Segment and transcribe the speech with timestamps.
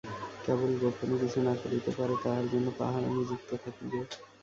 [0.45, 3.99] কেবল গােপনে কিছু না করিতে পারে তাহার জন্য পাহারা নিযুক্ত থাকিবে।